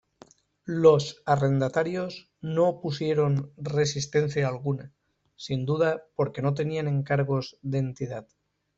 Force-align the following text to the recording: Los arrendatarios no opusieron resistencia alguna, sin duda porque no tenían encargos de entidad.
Los 0.65 1.21
arrendatarios 1.27 2.31
no 2.41 2.67
opusieron 2.67 3.53
resistencia 3.55 4.47
alguna, 4.47 4.95
sin 5.35 5.67
duda 5.67 6.05
porque 6.15 6.41
no 6.41 6.55
tenían 6.55 6.87
encargos 6.87 7.59
de 7.61 7.77
entidad. 7.77 8.27